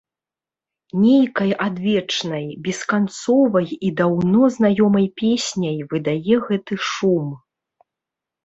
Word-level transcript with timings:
Нейкай 1.01 1.51
адвечнай, 1.65 2.47
бесканцовай 2.67 3.69
і 3.89 3.91
даўно 3.99 4.41
знаёмай 4.57 5.05
песняй 5.23 5.77
выдае 5.93 6.35
гэты 6.49 6.75
шум. 6.89 7.27